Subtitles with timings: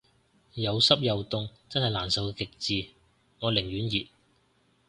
[0.55, 2.49] 有濕又凍真係難受嘅極
[2.81, 2.89] 致，
[3.39, 4.07] 我寧願熱